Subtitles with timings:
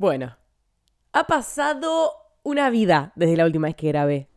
[0.00, 0.38] Bueno,
[1.12, 4.30] ha pasado una vida desde la última vez que grabé.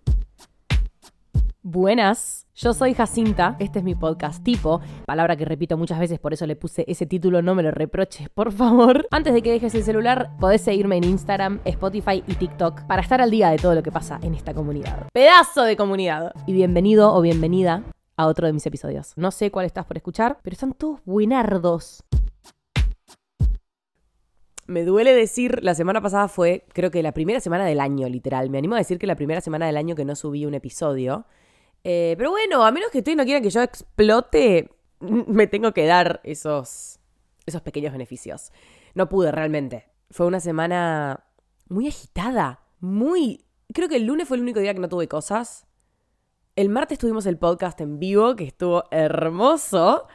[1.61, 6.33] Buenas, yo soy Jacinta, este es mi podcast tipo, palabra que repito muchas veces, por
[6.33, 9.07] eso le puse ese título, no me lo reproches, por favor.
[9.09, 13.21] Antes de que dejes el celular, podés seguirme en Instagram, Spotify y TikTok para estar
[13.21, 15.07] al día de todo lo que pasa en esta comunidad.
[15.13, 16.33] Pedazo de comunidad.
[16.45, 17.83] Y bienvenido o bienvenida
[18.17, 19.13] a otro de mis episodios.
[19.15, 22.03] No sé cuál estás por escuchar, pero están todos buenardos
[24.65, 28.49] me duele decir, la semana pasada fue, creo que la primera semana del año, literal.
[28.49, 31.25] Me animo a decir que la primera semana del año que no subí un episodio.
[31.83, 34.69] Eh, pero bueno, a menos que ustedes no quieran que yo explote,
[34.99, 36.99] me tengo que dar esos,
[37.45, 38.51] esos pequeños beneficios.
[38.93, 39.89] No pude realmente.
[40.11, 41.25] Fue una semana
[41.67, 43.45] muy agitada, muy...
[43.73, 45.65] Creo que el lunes fue el único día que no tuve cosas.
[46.55, 50.07] El martes tuvimos el podcast en vivo, que estuvo hermoso.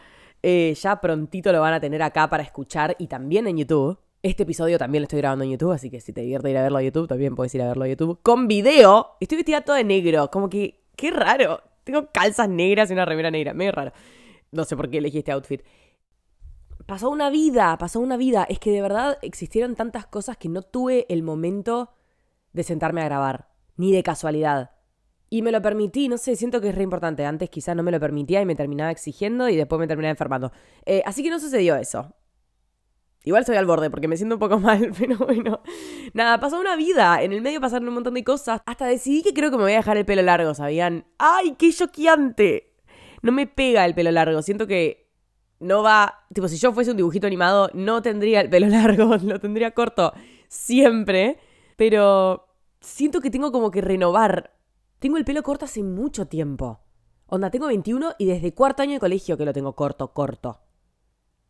[0.42, 3.98] Eh, ya prontito lo van a tener acá para escuchar y también en YouTube.
[4.20, 6.62] Este episodio también lo estoy grabando en YouTube, así que si te divierte ir a
[6.62, 8.18] verlo a YouTube, también puedes ir a verlo a YouTube.
[8.20, 9.12] Con video.
[9.20, 10.28] Estoy vestida toda de negro.
[10.32, 11.62] Como que, qué raro.
[11.84, 13.54] Tengo calzas negras y una remera negra.
[13.54, 13.92] Medio raro.
[14.50, 15.62] No sé por qué elegí este outfit.
[16.86, 18.44] Pasó una vida, pasó una vida.
[18.48, 21.92] Es que de verdad existieron tantas cosas que no tuve el momento
[22.52, 23.50] de sentarme a grabar.
[23.76, 24.72] Ni de casualidad.
[25.30, 27.24] Y me lo permití, no sé, siento que es re importante.
[27.24, 30.50] Antes quizás no me lo permitía y me terminaba exigiendo y después me terminaba enfermando.
[30.86, 32.12] Eh, así que no sucedió eso.
[33.28, 35.60] Igual estoy al borde porque me siento un poco mal, pero bueno.
[36.14, 37.22] Nada, pasó una vida.
[37.22, 38.62] En el medio pasaron un montón de cosas.
[38.64, 41.04] Hasta decidí que creo que me voy a dejar el pelo largo, ¿sabían?
[41.18, 42.72] ¡Ay, qué choqueante!
[43.20, 44.40] No me pega el pelo largo.
[44.40, 45.10] Siento que
[45.60, 46.24] no va.
[46.32, 50.14] Tipo, si yo fuese un dibujito animado, no tendría el pelo largo, lo tendría corto
[50.48, 51.38] siempre.
[51.76, 52.48] Pero
[52.80, 54.54] siento que tengo como que renovar.
[55.00, 56.80] Tengo el pelo corto hace mucho tiempo.
[57.26, 60.62] Onda, tengo 21 y desde cuarto año de colegio que lo tengo corto, corto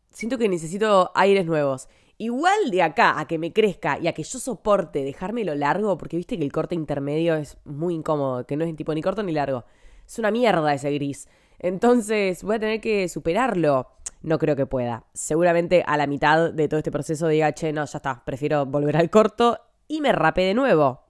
[0.09, 1.89] siento que necesito aires nuevos.
[2.17, 6.17] Igual de acá a que me crezca y a que yo soporte dejármelo largo, porque
[6.17, 9.31] viste que el corte intermedio es muy incómodo, que no es tipo ni corto ni
[9.31, 9.63] largo.
[10.05, 11.29] Es una mierda ese gris.
[11.59, 13.87] Entonces voy a tener que superarlo.
[14.21, 15.05] No creo que pueda.
[15.13, 18.97] Seguramente a la mitad de todo este proceso diga, che, no, ya está, prefiero volver
[18.97, 21.05] al corto y me rape de nuevo.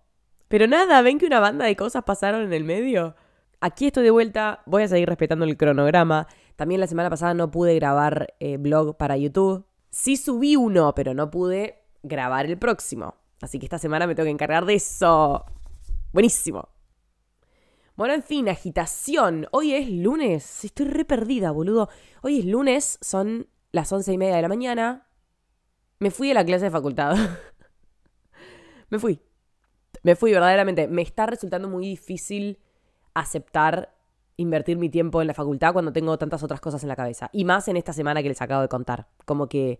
[0.48, 3.16] Pero nada, ven que una banda de cosas pasaron en el medio.
[3.62, 6.28] Aquí estoy de vuelta, voy a seguir respetando el cronograma.
[6.60, 9.66] También la semana pasada no pude grabar eh, blog para YouTube.
[9.92, 13.16] Sí subí uno, pero no pude grabar el próximo.
[13.40, 15.46] Así que esta semana me tengo que encargar de eso.
[16.12, 16.68] Buenísimo.
[17.96, 19.48] Bueno, en fin, agitación.
[19.52, 20.66] Hoy es lunes.
[20.66, 21.88] Estoy re perdida, boludo.
[22.24, 25.08] Hoy es lunes, son las once y media de la mañana.
[26.00, 27.16] Me fui a la clase de facultad.
[28.90, 29.22] me fui.
[30.04, 30.90] Me fui, verdaderamente.
[30.90, 32.60] Me está resultando muy difícil
[33.14, 33.98] aceptar
[34.40, 37.30] invertir mi tiempo en la facultad cuando tengo tantas otras cosas en la cabeza.
[37.34, 39.08] Y más en esta semana que les acabo de contar.
[39.26, 39.80] Como que...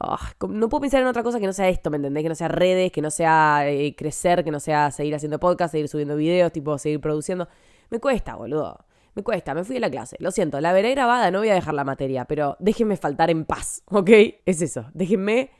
[0.00, 2.22] Ah, no puedo pensar en otra cosa que no sea esto, ¿me entendés?
[2.22, 5.72] Que no sea redes, que no sea eh, crecer, que no sea seguir haciendo podcast,
[5.72, 7.48] seguir subiendo videos, tipo seguir produciendo.
[7.90, 8.84] Me cuesta, boludo.
[9.14, 10.16] Me cuesta, me fui de la clase.
[10.20, 13.44] Lo siento, la veré grabada, no voy a dejar la materia, pero déjenme faltar en
[13.44, 14.10] paz, ¿ok?
[14.46, 14.86] Es eso.
[14.94, 15.50] Déjenme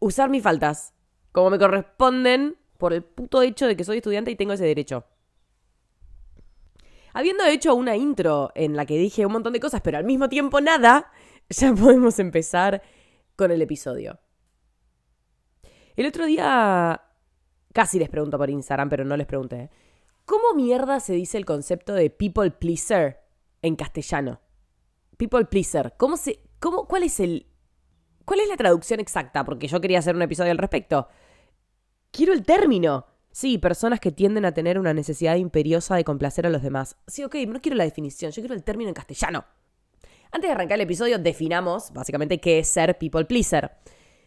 [0.00, 0.92] usar mis faltas
[1.30, 5.04] como me corresponden por el puto hecho de que soy estudiante y tengo ese derecho.
[7.16, 10.28] Habiendo hecho una intro en la que dije un montón de cosas, pero al mismo
[10.28, 11.10] tiempo nada,
[11.48, 12.82] ya podemos empezar
[13.36, 14.20] con el episodio.
[15.96, 17.00] El otro día
[17.72, 19.70] casi les pregunto por Instagram, pero no les pregunté.
[20.26, 23.22] ¿Cómo mierda se dice el concepto de people pleaser
[23.62, 24.42] en castellano?
[25.16, 25.94] People pleaser.
[25.96, 27.46] ¿Cómo se, cómo, ¿Cuál es el...
[28.26, 29.42] ¿Cuál es la traducción exacta?
[29.42, 31.08] Porque yo quería hacer un episodio al respecto.
[32.10, 33.06] Quiero el término.
[33.36, 36.96] Sí, personas que tienden a tener una necesidad imperiosa de complacer a los demás.
[37.06, 39.44] Sí, ok, no quiero la definición, yo quiero el término en castellano.
[40.32, 43.72] Antes de arrancar el episodio, definamos básicamente qué es ser people pleaser.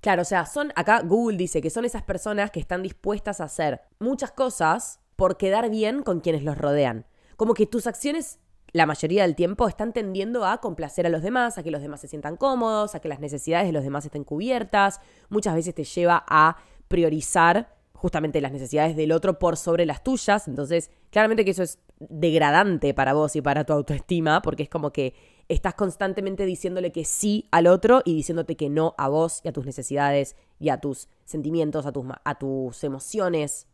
[0.01, 3.45] Claro, o sea, son, acá Google dice que son esas personas que están dispuestas a
[3.45, 7.07] hacer muchas cosas por quedar bien con quienes los rodean.
[7.35, 8.37] Como que tus acciones,
[8.73, 12.01] la mayoría del tiempo, están tendiendo a complacer a los demás, a que los demás
[12.01, 15.01] se sientan cómodos, a que las necesidades de los demás estén cubiertas.
[15.29, 20.47] Muchas veces te lleva a priorizar justamente las necesidades del otro por sobre las tuyas.
[20.47, 24.91] Entonces, claramente que eso es degradante para vos y para tu autoestima, porque es como
[24.91, 25.13] que
[25.49, 29.51] estás constantemente diciéndole que sí al otro y diciéndote que no a vos y a
[29.51, 33.67] tus necesidades y a tus sentimientos, a tus, a tus emociones.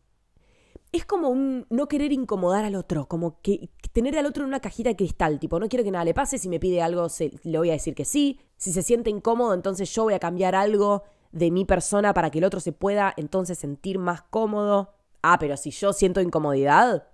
[0.90, 4.60] Es como un no querer incomodar al otro, como que tener al otro en una
[4.60, 7.06] cajita de cristal, tipo, no quiero que nada le pase, si me pide algo
[7.44, 10.54] le voy a decir que sí, si se siente incómodo, entonces yo voy a cambiar
[10.54, 14.94] algo de mi persona para que el otro se pueda entonces sentir más cómodo.
[15.22, 17.08] Ah, pero si yo siento incomodidad,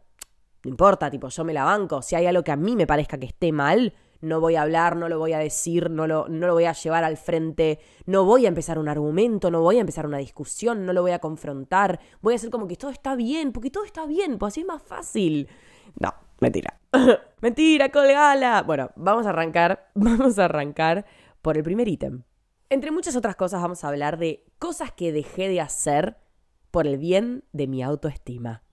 [0.64, 2.03] no importa, tipo, yo me la banco.
[2.03, 4.97] Si hay algo que a mí me parezca que esté mal, no voy a hablar,
[4.97, 8.25] no lo voy a decir, no lo, no lo voy a llevar al frente, no
[8.25, 11.19] voy a empezar un argumento, no voy a empezar una discusión, no lo voy a
[11.19, 14.61] confrontar, voy a hacer como que todo está bien, porque todo está bien, pues así
[14.61, 15.49] es más fácil.
[15.99, 16.79] No, mentira.
[17.41, 18.62] mentira, colgala.
[18.62, 21.05] Bueno, vamos a arrancar, vamos a arrancar
[21.43, 22.23] por el primer ítem.
[22.72, 26.16] Entre muchas otras cosas vamos a hablar de cosas que dejé de hacer
[26.70, 28.64] por el bien de mi autoestima.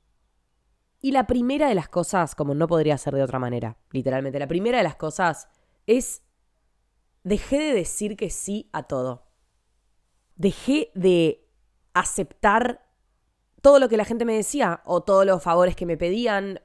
[1.01, 4.47] Y la primera de las cosas, como no podría ser de otra manera, literalmente, la
[4.47, 5.49] primera de las cosas
[5.85, 6.23] es
[7.25, 9.27] dejé de decir que sí a todo.
[10.37, 11.45] Dejé de
[11.93, 12.87] aceptar
[13.61, 16.61] todo lo que la gente me decía o todos los favores que me pedían.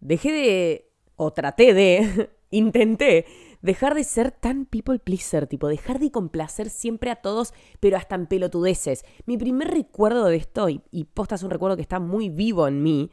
[0.00, 3.24] Dejé de, o traté de, intenté
[3.66, 8.14] dejar de ser tan people pleaser, tipo, dejar de complacer siempre a todos, pero hasta
[8.14, 9.04] en pelotudeces.
[9.26, 12.66] Mi primer recuerdo de esto, y, y posta es un recuerdo que está muy vivo
[12.68, 13.10] en mí,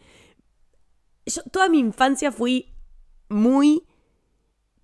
[1.26, 2.74] yo toda mi infancia fui
[3.30, 3.84] muy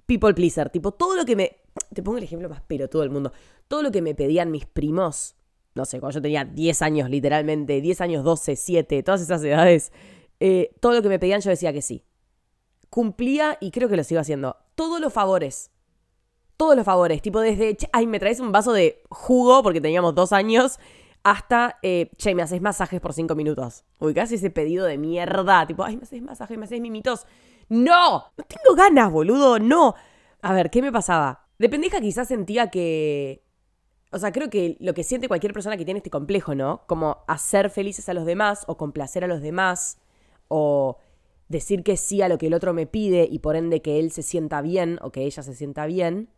[0.05, 1.55] people pleaser, tipo, todo lo que me...
[1.93, 3.31] Te pongo el ejemplo más pelotudo del mundo.
[3.67, 5.35] Todo lo que me pedían mis primos,
[5.75, 9.91] no sé, cuando yo tenía 10 años literalmente, 10 años, 12, 7, todas esas edades,
[10.39, 12.03] eh, todo lo que me pedían yo decía que sí.
[12.89, 15.71] Cumplía y creo que lo sigo haciendo todos los favores.
[16.55, 17.21] Todos los favores.
[17.21, 20.79] Tipo, desde, ay, me traes un vaso de jugo porque teníamos dos años.
[21.21, 23.83] Hasta, eh, che, me haces masajes por cinco minutos.
[24.15, 25.67] casi ese pedido de mierda.
[25.67, 27.25] Tipo, ay, me haces masajes, me haces mimitos.
[27.67, 28.23] ¡No!
[28.37, 29.95] No tengo ganas, boludo, no.
[30.41, 31.47] A ver, ¿qué me pasaba?
[31.57, 33.43] De pendeja quizás sentía que.
[34.13, 36.83] O sea, creo que lo que siente cualquier persona que tiene este complejo, ¿no?
[36.87, 39.99] Como hacer felices a los demás o complacer a los demás
[40.47, 40.97] o
[41.49, 44.11] decir que sí a lo que el otro me pide y por ende que él
[44.11, 46.29] se sienta bien o que ella se sienta bien,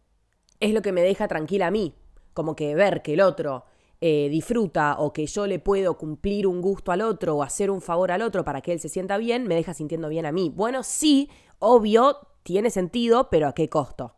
[0.59, 1.93] es lo que me deja tranquila a mí.
[2.33, 3.65] Como que ver que el otro
[3.99, 7.81] eh, disfruta o que yo le puedo cumplir un gusto al otro o hacer un
[7.81, 10.49] favor al otro para que él se sienta bien, me deja sintiendo bien a mí.
[10.49, 11.29] Bueno, sí,
[11.59, 14.15] obvio, tiene sentido, pero ¿a qué costo?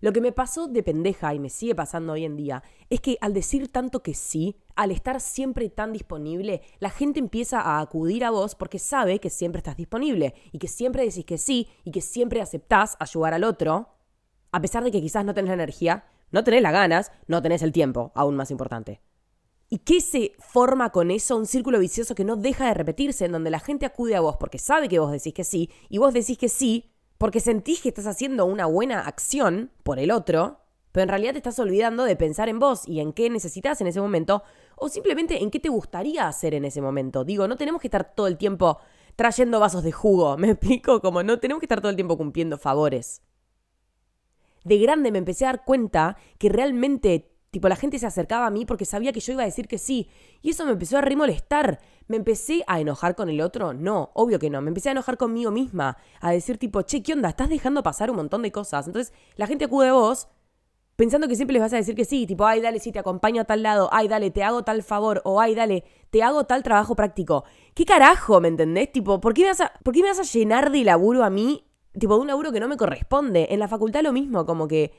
[0.00, 3.18] Lo que me pasó de pendeja y me sigue pasando hoy en día es que
[3.20, 8.24] al decir tanto que sí, al estar siempre tan disponible, la gente empieza a acudir
[8.24, 11.90] a vos porque sabe que siempre estás disponible y que siempre decís que sí y
[11.90, 13.88] que siempre aceptás ayudar al otro,
[14.52, 17.62] a pesar de que quizás no tenés la energía, no tenés las ganas, no tenés
[17.62, 19.00] el tiempo, aún más importante.
[19.68, 21.36] ¿Y qué se forma con eso?
[21.36, 24.36] Un círculo vicioso que no deja de repetirse, en donde la gente acude a vos
[24.36, 27.88] porque sabe que vos decís que sí, y vos decís que sí porque sentís que
[27.88, 30.60] estás haciendo una buena acción por el otro,
[30.92, 33.86] pero en realidad te estás olvidando de pensar en vos y en qué necesitas en
[33.86, 34.42] ese momento,
[34.76, 37.24] o simplemente en qué te gustaría hacer en ese momento.
[37.24, 38.78] Digo, no tenemos que estar todo el tiempo
[39.14, 42.58] trayendo vasos de jugo, me explico, como no tenemos que estar todo el tiempo cumpliendo
[42.58, 43.22] favores.
[44.64, 48.50] De grande me empecé a dar cuenta que realmente Tipo, la gente se acercaba a
[48.50, 50.10] mí porque sabía que yo iba a decir que sí.
[50.42, 51.80] Y eso me empezó a remolestar.
[52.08, 53.72] ¿Me empecé a enojar con el otro?
[53.72, 54.60] No, obvio que no.
[54.60, 55.96] Me empecé a enojar conmigo misma.
[56.20, 57.30] A decir tipo, che, ¿qué onda?
[57.30, 58.86] Estás dejando pasar un montón de cosas.
[58.86, 60.28] Entonces, la gente acude a vos
[60.94, 62.26] pensando que siempre les vas a decir que sí.
[62.26, 63.88] Tipo, ay, dale, sí, te acompaño a tal lado.
[63.92, 65.20] Ay, dale, te hago tal favor.
[65.24, 67.44] O ay, dale, te hago tal trabajo práctico.
[67.74, 68.92] ¿Qué carajo, me entendés?
[68.92, 71.30] Tipo, ¿por qué me vas a, ¿por qué me vas a llenar de laburo a
[71.30, 71.64] mí?
[71.98, 73.48] Tipo, de un laburo que no me corresponde.
[73.50, 74.92] En la facultad lo mismo, como que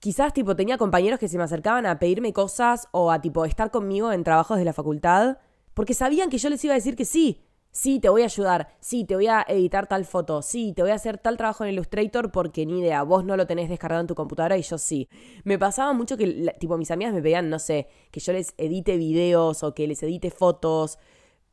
[0.00, 3.70] quizás tipo tenía compañeros que se me acercaban a pedirme cosas o a tipo estar
[3.70, 5.38] conmigo en trabajos de la facultad,
[5.74, 7.42] porque sabían que yo les iba a decir que sí.
[7.70, 8.68] Sí, te voy a ayudar.
[8.78, 10.42] Sí, te voy a editar tal foto.
[10.42, 13.48] Sí, te voy a hacer tal trabajo en Illustrator porque ni idea, vos no lo
[13.48, 15.08] tenés descargado en tu computadora y yo sí.
[15.42, 18.96] Me pasaba mucho que, tipo, mis amigas me pedían, no sé, que yo les edite
[18.96, 21.00] videos o que les edite fotos.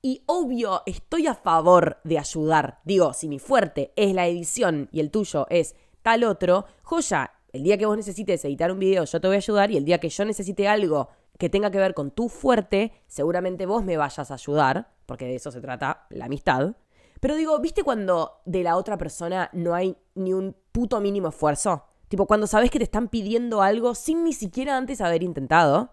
[0.04, 2.82] Y obvio, estoy a favor de ayudar.
[2.86, 7.64] Digo, si mi fuerte es la edición y el tuyo es tal otro, joya, el
[7.64, 10.00] día que vos necesites editar un video, yo te voy a ayudar y el día
[10.00, 11.10] que yo necesite algo
[11.42, 15.34] que tenga que ver con tu fuerte, seguramente vos me vayas a ayudar, porque de
[15.34, 16.76] eso se trata la amistad.
[17.20, 21.86] Pero digo, ¿viste cuando de la otra persona no hay ni un puto mínimo esfuerzo?
[22.10, 25.92] Tipo, cuando sabes que te están pidiendo algo sin ni siquiera antes haber intentado,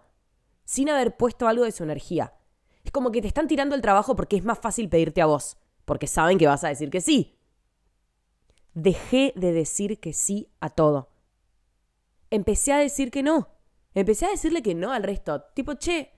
[0.65, 2.35] sin haber puesto algo de su energía.
[2.83, 5.57] Es como que te están tirando el trabajo porque es más fácil pedirte a vos,
[5.83, 7.39] porque saben que vas a decir que sí.
[8.75, 11.09] Dejé de decir que sí a todo
[12.29, 13.49] empecé a decir que no.
[13.93, 15.43] Empecé a decirle que no al resto.
[15.53, 16.11] Tipo, che,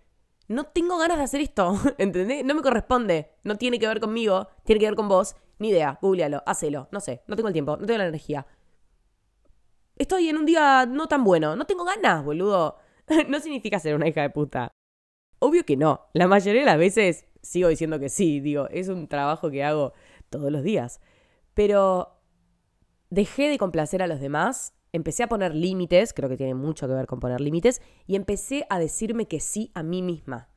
[0.48, 1.80] no tengo ganas de hacer esto.
[1.98, 2.44] ¿Entendés?
[2.44, 3.32] No me corresponde.
[3.44, 4.48] No tiene que ver conmigo.
[4.64, 5.36] Tiene que ver con vos.
[5.60, 5.98] Ni idea.
[6.02, 6.44] Googlealo.
[6.46, 6.90] Hacelo.
[6.92, 7.24] No sé.
[7.28, 7.78] No tengo el tiempo.
[7.78, 8.46] No tengo la energía.
[9.98, 11.56] Estoy en un día no tan bueno.
[11.56, 12.78] No tengo ganas, boludo.
[13.30, 14.72] no significa ser una hija de puta.
[15.40, 16.08] Obvio que no.
[16.14, 18.40] La mayoría de las veces sigo diciendo que sí.
[18.42, 19.94] Digo, es un trabajo que hago
[20.30, 21.00] todos los días.
[21.54, 22.20] Pero
[23.10, 26.94] dejé de complacer a los demás empecé a poner límites, creo que tiene mucho que
[26.94, 30.50] ver con poner límites, y empecé a decirme que sí a mí misma.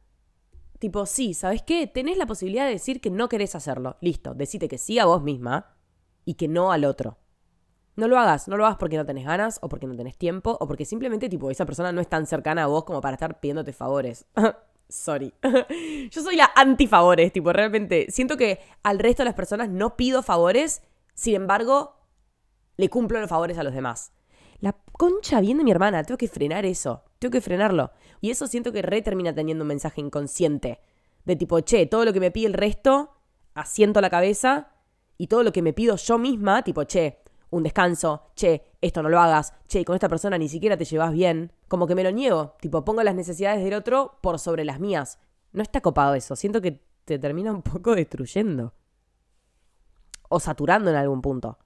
[0.78, 1.86] Tipo, sí, ¿sabes qué?
[1.86, 3.96] Tenés la posibilidad de decir que no querés hacerlo.
[4.00, 5.76] Listo, decite que sí a vos misma
[6.24, 7.18] y que no al otro.
[7.96, 10.56] No lo hagas, no lo hagas porque no tenés ganas, o porque no tenés tiempo,
[10.60, 13.38] o porque simplemente, tipo, esa persona no es tan cercana a vos como para estar
[13.38, 14.26] pidiéndote favores.
[14.88, 15.32] Sorry.
[16.10, 18.06] Yo soy la anti-favores, tipo, realmente.
[18.10, 20.82] Siento que al resto de las personas no pido favores,
[21.14, 21.96] sin embargo,
[22.76, 24.12] le cumplo los favores a los demás.
[24.96, 27.90] Concha bien de mi hermana, tengo que frenar eso, tengo que frenarlo.
[28.20, 30.80] Y eso siento que re termina teniendo un mensaje inconsciente.
[31.24, 33.10] De tipo, che, todo lo que me pide el resto,
[33.54, 34.68] asiento la cabeza,
[35.18, 39.08] y todo lo que me pido yo misma, tipo, che, un descanso, che, esto no
[39.08, 42.12] lo hagas, che, con esta persona ni siquiera te llevas bien, como que me lo
[42.12, 45.18] niego, tipo, pongo las necesidades del otro por sobre las mías.
[45.52, 48.74] No está copado eso, siento que te termina un poco destruyendo.
[50.28, 51.58] O saturando en algún punto.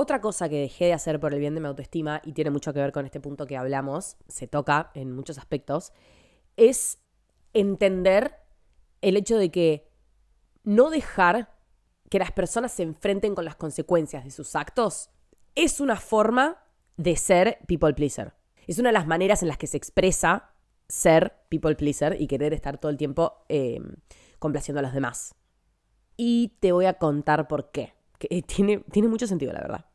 [0.00, 2.72] Otra cosa que dejé de hacer por el bien de mi autoestima, y tiene mucho
[2.72, 5.92] que ver con este punto que hablamos, se toca en muchos aspectos,
[6.56, 7.02] es
[7.52, 8.36] entender
[9.00, 9.90] el hecho de que
[10.62, 11.52] no dejar
[12.10, 15.10] que las personas se enfrenten con las consecuencias de sus actos
[15.56, 16.62] es una forma
[16.96, 18.34] de ser people pleaser.
[18.68, 20.52] Es una de las maneras en las que se expresa
[20.86, 23.96] ser people pleaser y querer estar todo el tiempo em,
[24.38, 25.34] complaciendo a los demás.
[26.16, 27.94] Y te voy a contar por qué.
[28.46, 29.87] Tiene, tiene mucho sentido, la verdad.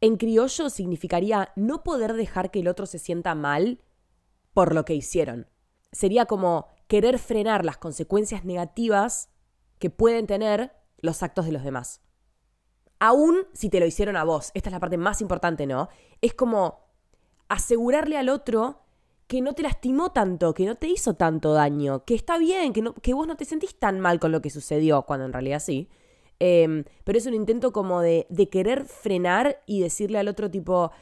[0.00, 3.80] En criollo significaría no poder dejar que el otro se sienta mal
[4.52, 5.48] por lo que hicieron.
[5.92, 9.30] Sería como querer frenar las consecuencias negativas
[9.78, 12.00] que pueden tener los actos de los demás.
[12.98, 15.88] Aún si te lo hicieron a vos, esta es la parte más importante, ¿no?
[16.20, 16.86] Es como
[17.48, 18.82] asegurarle al otro
[19.26, 22.84] que no te lastimó tanto, que no te hizo tanto daño, que está bien, que,
[23.02, 25.88] que vos no te sentís tan mal con lo que sucedió, cuando en realidad sí.
[26.38, 30.92] Em, pero es un intento como de, de querer frenar y decirle al otro tipo,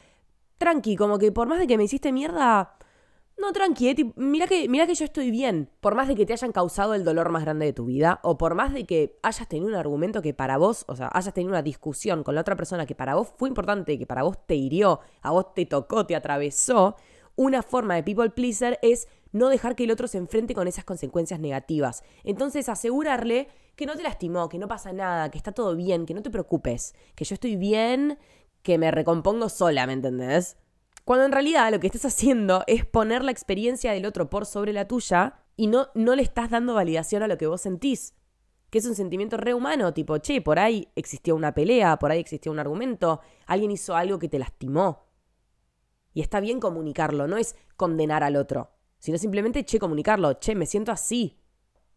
[0.57, 2.77] tranqui, como que por más de que me hiciste mierda,
[3.37, 5.69] no, tranqui, eh, mira, que, mira que yo estoy bien.
[5.81, 8.37] Por más de que te hayan causado el dolor más grande de tu vida, o
[8.37, 11.51] por más de que hayas tenido un argumento que para vos, o sea, hayas tenido
[11.51, 14.55] una discusión con la otra persona que para vos fue importante, que para vos te
[14.55, 16.95] hirió, a vos te tocó, te atravesó,
[17.35, 20.85] una forma de people pleaser es no dejar que el otro se enfrente con esas
[20.85, 22.03] consecuencias negativas.
[22.23, 26.13] Entonces, asegurarle que no te lastimó, que no pasa nada, que está todo bien, que
[26.13, 28.17] no te preocupes, que yo estoy bien,
[28.61, 30.57] que me recompongo sola, ¿me entendés?
[31.03, 34.73] Cuando en realidad lo que estás haciendo es poner la experiencia del otro por sobre
[34.73, 38.15] la tuya y no, no le estás dando validación a lo que vos sentís.
[38.69, 42.51] Que es un sentimiento rehumano, tipo, che, por ahí existió una pelea, por ahí existió
[42.51, 45.04] un argumento, alguien hizo algo que te lastimó.
[46.15, 50.65] Y está bien comunicarlo, no es condenar al otro, sino simplemente, che, comunicarlo, che, me
[50.65, 51.37] siento así.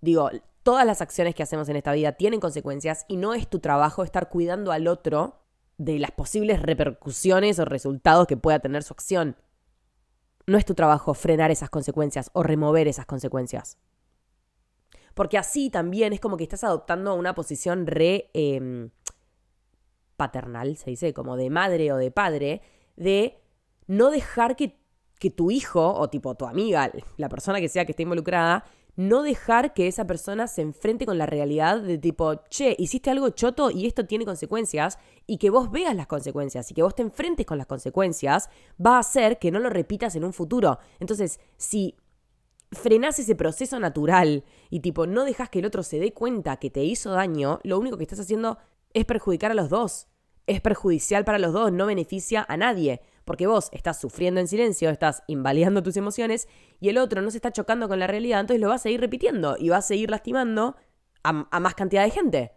[0.01, 0.29] Digo,
[0.65, 4.03] todas las acciones que hacemos en esta vida tienen consecuencias y no es tu trabajo
[4.03, 5.45] estar cuidando al otro
[5.77, 9.37] de las posibles repercusiones o resultados que pueda tener su acción.
[10.49, 13.79] No es tu trabajo frenar esas consecuencias o remover esas consecuencias.
[15.15, 18.91] Porque así también es como que estás adoptando una posición re em,
[20.17, 22.63] paternal, se dice, como de madre o de padre,
[22.97, 23.41] de
[23.89, 24.79] no dejar que,
[25.35, 28.65] tu hijo o tipo tu amiga, la persona que sea que esté involucrada,
[28.95, 33.31] no dejar que esa persona se enfrente con la realidad de tipo, che, hiciste algo
[33.31, 37.03] choto y esto tiene consecuencias, y que vos veas las consecuencias y que vos te
[37.03, 38.49] enfrentes con las consecuencias,
[38.85, 40.79] va a hacer que no lo repitas en un futuro.
[41.01, 41.97] Entonces, si
[42.71, 46.71] frenás ese proceso natural y tipo no dejas que el otro se dé cuenta que
[46.71, 48.59] te hizo daño, lo único que estás haciendo
[48.93, 50.09] es perjudicar a los dos.
[50.47, 54.89] Es perjudicial para los dos, no beneficia a nadie porque vos estás sufriendo en silencio,
[54.89, 56.49] estás invalidando tus emociones
[56.81, 59.03] y el otro no se está chocando con la realidad, entonces lo va a seguir
[59.03, 60.77] repitiendo y va a seguir lastimando
[61.23, 62.53] a, más cantidad de gente.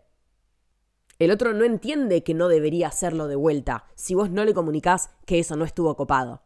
[1.20, 5.10] El otro no entiende que no debería hacerlo de vuelta si vos no le comunicás
[5.26, 6.42] que eso no estuvo copado.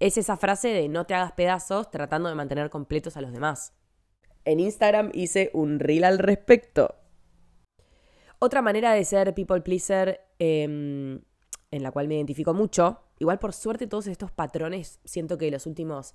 [0.00, 3.72] Es esa frase de no te hagas pedazos tratando de mantener completos a los demás.
[4.44, 6.94] En Instagram hice un reel al respecto.
[8.38, 11.22] Otra manera de ser people pleaser em,
[11.74, 15.66] en la cual me identifico mucho Igual por suerte todos estos patrones, siento que los
[15.66, 16.14] últimos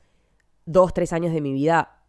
[0.65, 2.03] dos, tres años de mi vida,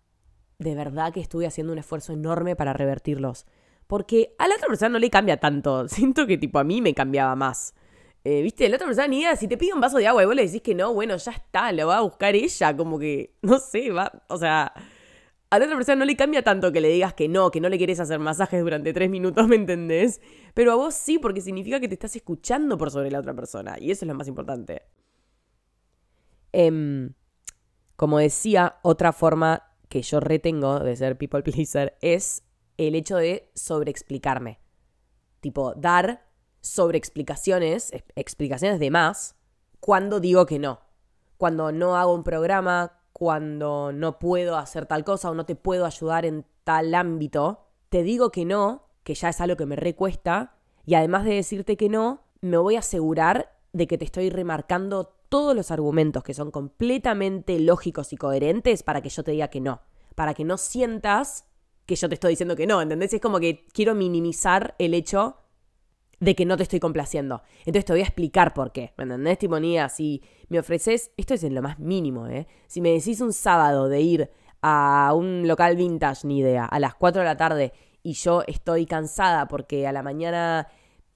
[0.59, 3.47] de verdad que estuve haciendo un esfuerzo enorme para revertirlos.
[3.87, 5.89] Porque a la otra persona no le cambia tanto.
[5.89, 7.75] Siento que tipo a mí me cambiaba más.
[8.25, 8.69] Eh, ¿Viste?
[8.69, 10.45] La otra persona ni idea, si te pide un vaso de agua y vos le
[10.45, 13.91] decís que no, bueno, ya está, lo va a buscar ella, como que, no sé,
[13.91, 14.75] va, o sea,
[15.51, 17.69] a la otra persona no le cambia tanto que le digas que no, que no
[17.69, 20.21] le quieres hacer masajes durante tres minutos, ¿me entendés?
[20.55, 23.77] Pero a vos sí, porque significa que te estás escuchando por sobre la otra persona.
[23.79, 24.83] Y eso es lo más importante.
[26.53, 27.15] Em,
[27.97, 32.45] como decía, otra forma que yo retengo de ser people pleaser es
[32.77, 34.61] el hecho de sobreexplicarme.
[35.41, 36.29] Tipo, dar
[36.61, 39.35] sobreexplicaciones, explicaciones de más,
[39.81, 40.81] cuando digo que no.
[41.39, 45.85] Cuando no hago un programa, cuando no puedo hacer tal cosa o no te puedo
[45.85, 50.57] ayudar en tal ámbito, te digo que no, que ya es algo que me recuesta,
[50.87, 55.13] Y además de decirte que no, me voy a asegurar de que te estoy remarcando
[55.29, 59.61] todos los argumentos que son completamente lógicos y coherentes para que yo te diga que
[59.61, 59.83] no.
[60.15, 61.45] Para que no sientas
[61.85, 63.13] que yo te estoy diciendo que no, ¿entendés?
[63.13, 65.37] Es como que quiero minimizar el hecho
[66.21, 67.43] de que no te estoy complaciendo.
[67.61, 69.39] Entonces te voy a explicar por qué, ¿me entendés?
[69.39, 69.57] Tipo,
[69.89, 72.47] si me ofreces, esto es en lo más mínimo, ¿eh?
[72.67, 74.31] Si me decís un sábado de ir
[74.63, 77.73] a un local vintage, ni idea, a las 4 de la tarde
[78.03, 80.69] y yo estoy cansada porque a la mañana,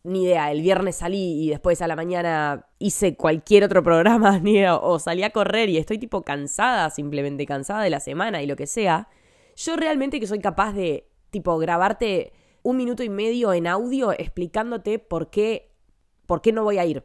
[0.05, 4.53] ni idea, el viernes salí y después a la mañana hice cualquier otro programa, ni
[4.53, 8.47] idea, o salí a correr y estoy tipo cansada, simplemente cansada de la semana y
[8.47, 9.09] lo que sea,
[9.55, 12.33] yo realmente que soy capaz de, tipo, grabarte
[12.65, 15.71] un minuto y medio en audio explicándote por qué,
[16.27, 17.05] por qué no voy a ir.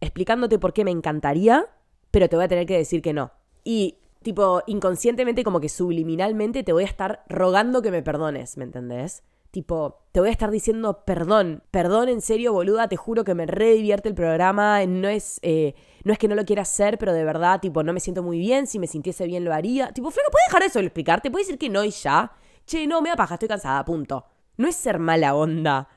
[0.00, 1.68] Explicándote por qué me encantaría,
[2.10, 3.30] pero te voy a tener que decir que no.
[3.62, 8.64] Y tipo, inconscientemente, como que subliminalmente te voy a estar rogando que me perdones, ¿me
[8.64, 9.22] entendés?
[9.50, 13.46] Tipo, te voy a estar diciendo perdón, perdón en serio, boluda, te juro que me
[13.46, 17.12] re divierte el programa, no es, eh, no es que no lo quiera hacer, pero
[17.12, 19.92] de verdad, tipo, no me siento muy bien, si me sintiese bien lo haría.
[19.92, 21.30] Tipo, Flaco, ¿puedes dejar eso de explicarte?
[21.30, 22.32] ¿Puedes decir que no y ya?
[22.66, 24.24] Che, no, me da estoy cansada, punto.
[24.56, 25.88] No es ser mala onda.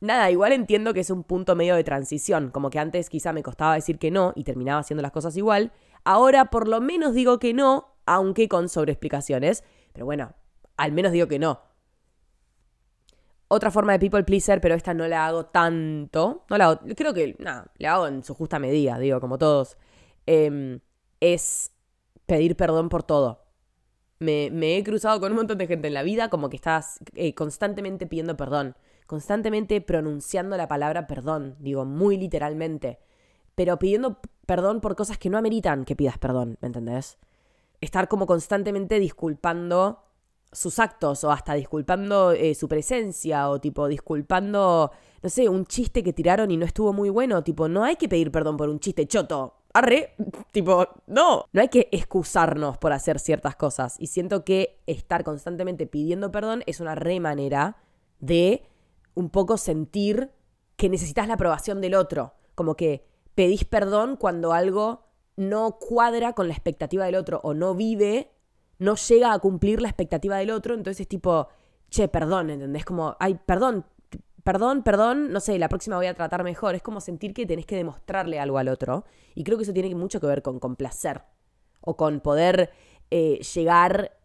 [0.00, 3.42] Nada, igual entiendo que es un punto medio de transición, como que antes quizá me
[3.42, 5.72] costaba decir que no y terminaba haciendo las cosas igual.
[6.04, 9.64] Ahora por lo menos digo que no, aunque con sobreexplicaciones.
[9.92, 10.34] Pero bueno,
[10.76, 11.60] al menos digo que no.
[13.48, 16.44] Otra forma de people pleaser, pero esta no la hago tanto.
[16.48, 19.78] No la hago, creo que, nada, la hago en su justa medida, digo, como todos.
[20.26, 20.80] Em,
[21.20, 21.72] es
[22.26, 23.47] pedir perdón por todo
[24.18, 27.34] me, he cruzado con un montón de gente en la vida como que estás eh,
[27.34, 32.98] constantemente pidiendo perdón, constantemente pronunciando la palabra perdón, digo, muy literalmente,
[33.54, 37.18] pero pidiendo perdón por cosas que no ameritan que pidas perdón, ¿me entendés?
[37.80, 40.04] Estar como constantemente disculpando
[40.50, 44.90] sus actos o hasta disculpando eh, su presencia o tipo disculpando,
[45.22, 48.08] no sé, un chiste que tiraron y no estuvo muy bueno, tipo, no hay que
[48.08, 50.14] pedir perdón por un chiste choto, arre,
[50.52, 51.44] tipo, no.
[51.52, 53.96] No hay que excusarnos por hacer ciertas cosas.
[53.98, 57.76] Y siento que estar constantemente pidiendo perdón es una re manera
[58.20, 58.64] de
[59.14, 60.30] un poco sentir
[60.76, 62.34] que necesitas la aprobación del otro.
[62.54, 63.04] Como que
[63.34, 65.04] pedís perdón cuando algo
[65.36, 68.32] no cuadra con la expectativa del otro o no vive,
[68.78, 70.74] no llega a cumplir la expectativa del otro.
[70.74, 71.48] Entonces es tipo,
[71.90, 72.84] che, perdón, ¿entendés?
[72.84, 73.84] Como, ay, perdón,
[74.44, 76.74] perdón, perdón, no sé, la próxima voy a tratar mejor.
[76.74, 79.04] Es como sentir que tenés que demostrarle algo al otro.
[79.34, 81.22] Y creo que eso tiene mucho que ver con complacer
[81.80, 82.70] o con poder
[83.10, 84.18] eh, llegar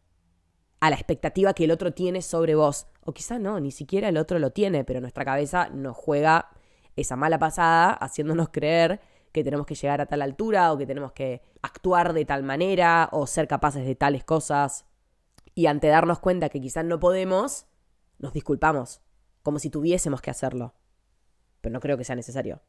[0.80, 2.88] a la expectativa que el otro tiene sobre vos.
[3.06, 6.50] O quizá no, ni siquiera el otro lo tiene, pero nuestra cabeza nos juega
[6.96, 11.12] esa mala pasada haciéndonos creer que tenemos que llegar a tal altura o que tenemos
[11.12, 14.86] que actuar de tal manera o ser capaces de tales cosas.
[15.56, 17.66] Y ante darnos cuenta que quizás no podemos,
[18.20, 19.03] nos disculpamos
[19.44, 20.74] como si tuviésemos que hacerlo.
[21.62, 22.62] Pero no creo que sea necesario.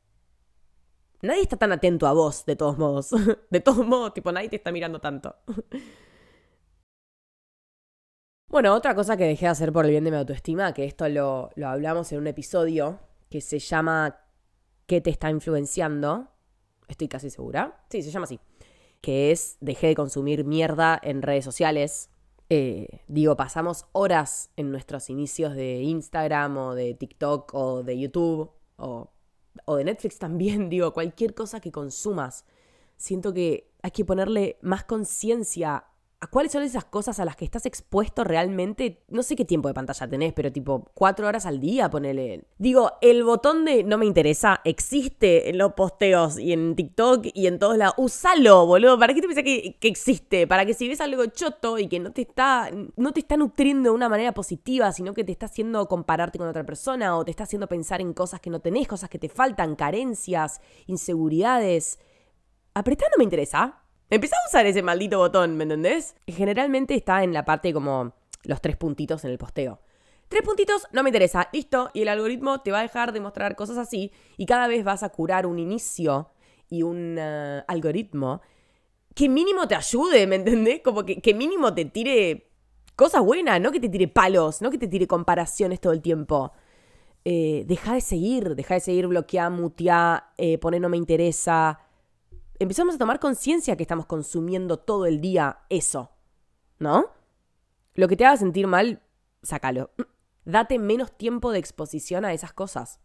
[1.23, 3.11] Nadie está tan atento a vos, de todos modos.
[3.51, 5.35] De todos modos, tipo, nadie te está mirando tanto.
[8.47, 11.09] Bueno, otra cosa que dejé de hacer por el bien de mi autoestima, que esto
[11.09, 14.21] lo, lo hablamos en un episodio que se llama
[14.87, 16.29] ¿Qué te está influenciando?
[16.87, 17.85] Estoy casi segura.
[17.91, 18.39] Sí, se llama así.
[19.01, 22.11] Que es dejé de consumir mierda en redes sociales
[22.51, 28.51] eh, digo, pasamos horas en nuestros inicios de Instagram o de TikTok o de YouTube
[28.77, 29.11] o,
[29.65, 32.45] o de Netflix también, digo, cualquier cosa que consumas.
[32.97, 35.85] Siento que hay que ponerle más conciencia
[36.29, 39.03] cuáles son esas cosas a las que estás expuesto realmente?
[39.09, 42.45] No sé qué tiempo de pantalla tenés, pero tipo cuatro horas al día, ponele.
[42.59, 47.47] Digo, el botón de no me interesa existe en los posteos y en TikTok y
[47.47, 47.95] en todos lados.
[47.99, 48.99] Usalo, boludo.
[48.99, 50.47] ¿Para qué te pensás que, que, existe?
[50.47, 53.91] Para que si ves algo choto y que no te está, no te está nutriendo
[53.91, 57.31] de una manera positiva, sino que te está haciendo compararte con otra persona o te
[57.31, 61.99] está haciendo pensar en cosas que no tenés, cosas que te faltan, carencias, inseguridades.
[62.75, 63.84] Apretá no me interesa.
[64.15, 66.15] Empezá a usar ese maldito botón, ¿me entendés?
[66.29, 68.13] Generalmente está en la parte como
[68.45, 69.81] los tres puntitos en el posteo.
[70.29, 73.57] Tres puntitos, no me interesa, listo, y el algoritmo te va a dejar de mostrar
[73.57, 76.31] cosas así y cada vez vas a curar un inicio
[76.71, 78.41] y un uh, algoritmo
[79.17, 80.81] que mínimo te ayude, ¿me entendés?
[80.83, 82.53] Como que, que, mínimo te tire
[82.95, 86.53] cosas buenas, no que te tire palos, no que te tire comparaciones todo el tiempo.
[87.25, 91.81] Eh, deja de seguir, deja de seguir, bloquear, mutear, eh, poner no me interesa,
[92.59, 96.13] empezamos a tomar conciencia que estamos consumiendo todo el día eso,
[96.79, 97.11] ¿no?
[97.95, 99.03] Lo que te haga sentir mal,
[99.43, 99.91] sácalo.
[100.45, 103.01] Date menos tiempo de exposición a esas cosas.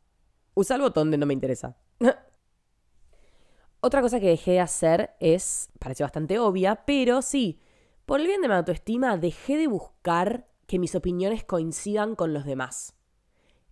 [0.56, 1.78] Usa el botón de no me interesa.
[3.82, 7.62] Otra cosa que dejé de hacer es, parece bastante obvia, pero sí,
[8.06, 12.46] por el bien de mi autoestima, dejé de buscar que mis opiniones coincidan con los
[12.46, 12.96] demás.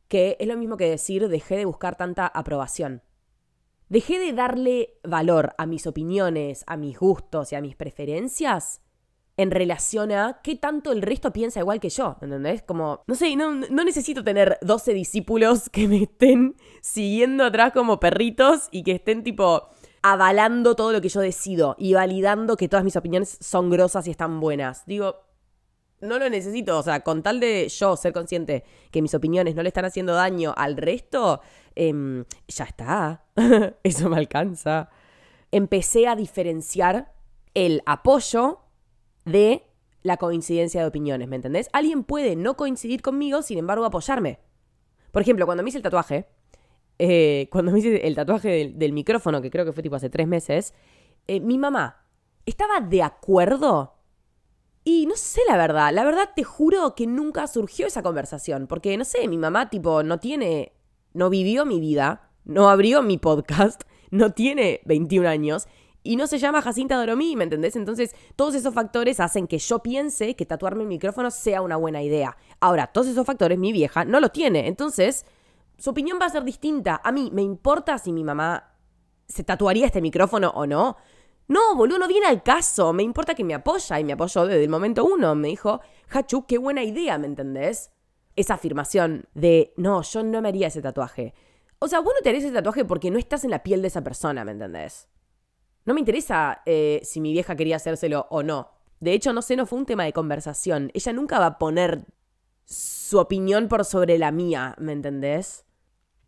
[0.07, 3.01] que es lo mismo que decir dejé de buscar tanta aprobación.
[3.89, 8.81] Dejé de darle valor a mis opiniones, a mis gustos y a mis preferencias
[9.37, 12.63] en relación a qué tanto el resto piensa igual que yo, ¿entendés?
[12.63, 17.99] Como, no sé, no, no, necesito tener 12 discípulos que me estén siguiendo atrás como
[17.99, 19.69] perritos y que estén tipo
[20.01, 24.11] avalando todo lo que yo decido y validando que todas mis opiniones son grosas y
[24.11, 24.85] están buenas.
[24.85, 25.26] Digo,
[26.01, 29.63] no lo necesito, o sea, con tal de yo ser consciente que mis opiniones no
[29.63, 31.41] le están haciendo daño al resto,
[31.75, 33.25] em, ya está,
[33.83, 34.89] eso me alcanza.
[35.51, 37.13] Empecé a diferenciar
[37.53, 38.59] el apoyo
[39.25, 39.63] de
[40.03, 41.69] la coincidencia de opiniones, ¿me entendés?
[41.73, 44.39] Alguien puede no coincidir conmigo, sin embargo, apoyarme.
[45.11, 46.27] Por ejemplo, cuando me hice el tatuaje,
[46.99, 50.27] eh, cuando me hice el tatuaje del, micrófono, que creo que fue tipo hace tres
[50.27, 50.73] meses,
[51.27, 52.05] eh, mi mamá
[52.45, 53.96] estaba de acuerdo.
[54.89, 58.95] Y no sé la verdad, la verdad te juro que nunca surgió esa conversación, porque
[58.95, 60.71] no sé, mi mamá tipo no tiene,
[61.11, 65.67] no vivió mi vida, no abrió mi podcast, no tiene 21 años
[66.03, 67.75] y no se llama Jacinta Doromí, ¿me entendés?
[67.75, 72.01] Entonces, todos esos factores hacen que yo piense que tatuarme el micrófono sea una buena
[72.01, 72.37] idea.
[72.61, 74.69] Ahora, todos esos factores mi vieja no lo tiene.
[74.69, 75.25] Entonces,
[75.77, 77.01] su opinión va a ser distinta.
[77.03, 78.71] A mí, ¿me importa si mi mamá
[79.27, 80.95] se tatuaría este micrófono o no?
[81.47, 82.93] No, boludo, no viene al caso.
[82.93, 85.33] Me importa que me apoya y me apoyó desde el momento uno.
[85.35, 87.91] Me dijo, Hachu, qué buena idea, ¿me entendés?
[88.35, 91.33] Esa afirmación de, no, yo no me haría ese tatuaje.
[91.79, 93.87] O sea, vos no te harías ese tatuaje porque no estás en la piel de
[93.87, 95.07] esa persona, ¿me entendés?
[95.85, 98.71] No me interesa eh, si mi vieja quería hacérselo o no.
[98.99, 100.91] De hecho, no sé, no fue un tema de conversación.
[100.93, 102.05] Ella nunca va a poner
[102.65, 105.65] su opinión por sobre la mía, ¿me entendés?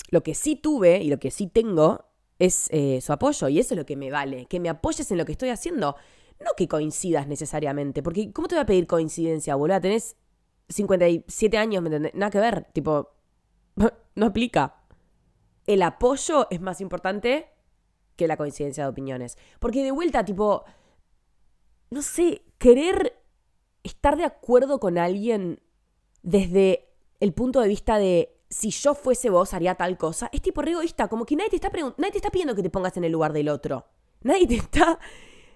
[0.10, 2.06] Lo que sí tuve y lo que sí tengo
[2.40, 5.18] es eh, su apoyo y eso es lo que me vale, que me apoyes en
[5.18, 5.96] lo que estoy haciendo.
[6.40, 9.82] No que coincidas necesariamente, porque ¿cómo te voy a pedir coincidencia, boludo?
[9.82, 10.16] Tenés
[10.70, 12.14] 57 años, ¿me entendés?
[12.16, 13.12] Nada que ver, tipo,
[14.16, 14.76] no aplica.
[15.68, 17.50] El apoyo es más importante
[18.16, 19.38] que la coincidencia de opiniones.
[19.60, 20.64] Porque de vuelta, tipo,
[21.90, 23.20] no sé, querer
[23.84, 25.62] estar de acuerdo con alguien
[26.22, 30.62] desde el punto de vista de si yo fuese vos haría tal cosa, es tipo
[30.62, 30.74] re
[31.10, 33.34] como que nadie te está nadie te está pidiendo que te pongas en el lugar
[33.34, 33.86] del otro.
[34.22, 35.00] Nadie te está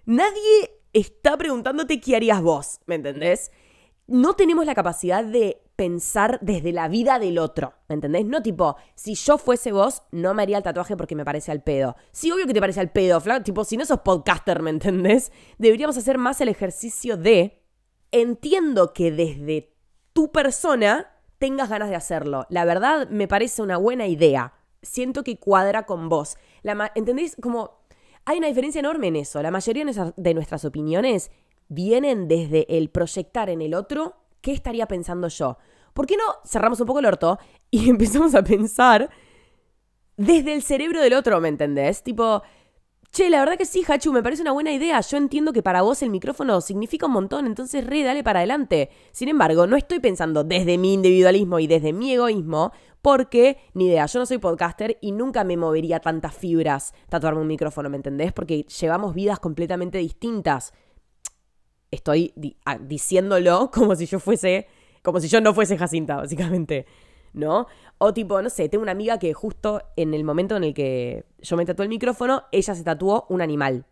[0.05, 3.51] nadie está preguntándote qué harías vos, ¿me entendés?
[4.05, 8.25] No tenemos la capacidad de pensar desde la vida del otro, ¿me entendés?
[8.25, 11.63] No tipo, si yo fuese vos, no me haría el tatuaje porque me parece al
[11.63, 11.95] pedo.
[12.11, 15.31] Sí, obvio que te parece al pedo, tipo, si no sos podcaster, ¿me entendés?
[15.57, 17.63] Deberíamos hacer más el ejercicio de,
[18.11, 19.73] entiendo que desde
[20.11, 21.12] tu persona
[21.43, 22.45] tengas ganas de hacerlo.
[22.47, 24.53] La verdad, me parece una buena idea.
[24.81, 26.37] Siento que cuadra con vos.
[26.61, 27.35] La ¿Entendés?
[27.41, 27.81] Como
[28.23, 29.41] hay una diferencia enorme en eso.
[29.41, 29.83] La mayoría
[30.15, 31.31] de nuestras opiniones
[31.67, 35.57] vienen desde el proyectar en el otro ¿qué estaría pensando yo?
[35.93, 37.37] ¿Por qué no cerramos un poco el orto
[37.69, 39.09] y empezamos a pensar
[40.15, 42.03] desde el cerebro del otro, ¿me entendés?
[42.03, 42.41] Tipo,
[43.13, 44.99] che, la verdad que sí, Hachu, me parece una buena idea.
[44.99, 48.89] Yo entiendo que para vos el micrófono significa un montón, entonces re, dale para adelante.
[49.11, 54.05] Sin embargo, no estoy pensando desde mi individualismo y desde mi egoísmo, porque, ni idea,
[54.07, 58.33] yo no soy podcaster y nunca me movería tantas fibras tatuarme un micrófono, ¿me entendés?
[58.33, 60.73] Porque llevamos vidas completamente distintas
[61.93, 62.33] estoy
[62.65, 64.67] ah, diciéndolo como si yo fuese,
[65.01, 66.85] como si yo no fuese Jacinta, básicamente,
[67.33, 67.67] ¿no?
[67.97, 71.25] O tipo, no sé, tengo una amiga que justo en el momento en el que
[71.39, 73.85] yo me tatué el micrófono, ella se tatuó un animal.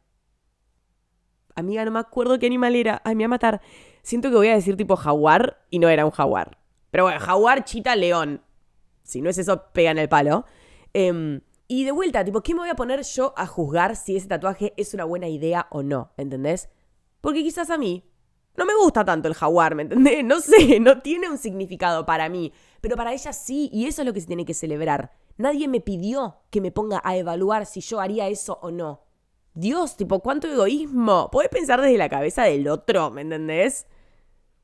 [1.56, 3.02] Amiga, no me acuerdo qué animal era.
[3.04, 3.62] Ay, me va a matar.
[4.04, 6.58] Siento que voy a decir tipo jaguar y no era un jaguar.
[6.92, 8.42] Pero bueno, jaguar, chita, león.
[9.04, 10.46] Si no es eso, pega en el palo.
[10.94, 14.28] Em, y de vuelta, tipo, ¿qué me voy a poner yo a juzgar si ese
[14.28, 16.12] tatuaje es una buena idea o no?
[16.18, 16.70] ¿Entendés?
[17.22, 18.11] Porque quizás a mí
[18.56, 20.24] no me gusta tanto el jaguar, ¿me entendés?
[20.24, 24.06] No sé, no tiene un significado para mí, pero para ella sí, y eso es
[24.06, 25.12] lo que se tiene que celebrar.
[25.38, 29.02] Nadie me pidió que me ponga a evaluar si yo haría eso o no.
[29.54, 31.30] Dios, tipo, cuánto egoísmo.
[31.32, 33.86] Podés pensar desde la cabeza del otro, ¿me entendés?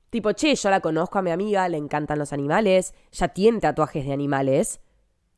[0.10, 4.06] Tipo, che, yo la conozco a mi amiga, le encantan los animales, ya tiene tatuajes
[4.06, 4.80] de animales.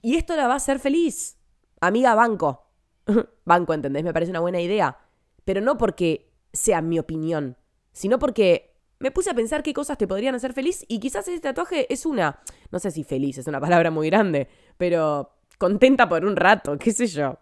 [0.01, 1.37] Y esto la va a hacer feliz.
[1.81, 2.67] Amiga, banco.
[3.45, 4.03] banco, ¿entendés?
[4.03, 4.97] Me parece una buena idea.
[5.45, 7.57] Pero no porque sea mi opinión,
[7.91, 11.39] sino porque me puse a pensar qué cosas te podrían hacer feliz y quizás ese
[11.39, 12.39] tatuaje es una,
[12.71, 14.47] no sé si feliz, es una palabra muy grande,
[14.77, 17.37] pero contenta por un rato, qué sé yo.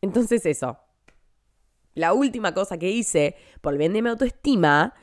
[0.00, 0.78] Entonces eso.
[1.94, 4.94] La última cosa que hice por bien de mi autoestima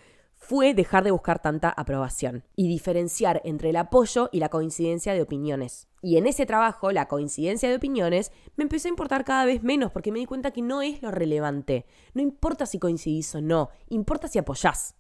[0.44, 5.22] fue dejar de buscar tanta aprobación y diferenciar entre el apoyo y la coincidencia de
[5.22, 5.88] opiniones.
[6.02, 9.94] Y en ese trabajo, la coincidencia de opiniones me empezó a importar cada vez menos
[9.94, 11.86] porque me di cuenta que no es lo relevante.
[12.14, 14.96] No importa si coincidís o no, importa si apoyás.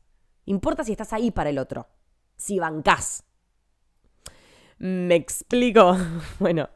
[0.46, 1.90] Importa si estás ahí para el otro,
[2.38, 3.26] si bancás.
[4.78, 5.98] Me explico.
[6.40, 6.70] Bueno,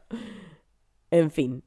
[1.10, 1.64] en fin.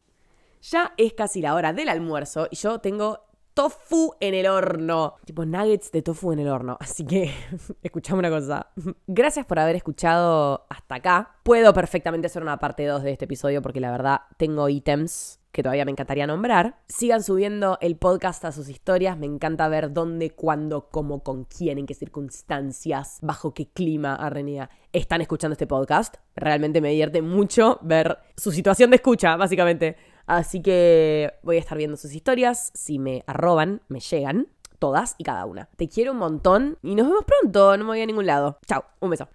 [0.61, 5.15] Ya es casi la hora del almuerzo y yo tengo tofu en el horno.
[5.25, 6.77] Tipo nuggets de tofu en el horno.
[6.79, 7.33] Así que,
[7.83, 8.71] escuchame una cosa.
[9.07, 11.35] Gracias por haber escuchado hasta acá.
[11.43, 15.63] Puedo perfectamente hacer una parte 2 de este episodio porque la verdad tengo ítems que
[15.63, 16.77] todavía me encantaría nombrar.
[16.87, 19.17] Sigan subiendo el podcast a sus historias.
[19.17, 24.69] Me encanta ver dónde, cuándo, cómo, con quién, en qué circunstancias, bajo qué clima, arrenía,
[24.93, 26.15] están escuchando este podcast.
[26.35, 29.97] Realmente me divierte mucho ver su situación de escucha, básicamente.
[30.31, 32.71] Así que voy a estar viendo sus historias.
[32.73, 34.47] Si me arroban, me llegan.
[34.79, 35.67] Todas y cada una.
[35.75, 37.75] Te quiero un montón y nos vemos pronto.
[37.75, 38.57] No me voy a ningún lado.
[38.65, 38.85] Chao.
[39.01, 39.27] Un beso.